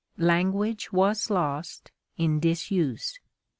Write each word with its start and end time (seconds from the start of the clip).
Language 0.17 0.91
was 0.91 1.29
lost 1.29 1.91
in 2.17 2.39
disuse. 2.39 3.19